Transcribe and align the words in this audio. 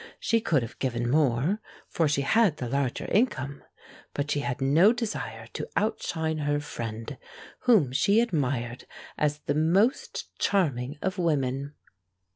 She 0.19 0.41
could 0.41 0.63
have 0.63 0.79
given 0.79 1.07
more, 1.07 1.61
for 1.87 2.07
she 2.07 2.21
had 2.23 2.57
the 2.57 2.67
larger 2.67 3.05
income; 3.05 3.61
but 4.15 4.31
she 4.31 4.39
had 4.39 4.59
no 4.59 4.93
desire 4.93 5.45
to 5.53 5.69
outshine 5.77 6.39
her 6.39 6.59
friend, 6.59 7.19
whom 7.65 7.91
she 7.91 8.19
admired 8.19 8.87
as 9.15 9.41
the 9.41 9.53
most 9.53 10.35
charming 10.39 10.97
of 11.03 11.19
women. 11.19 11.75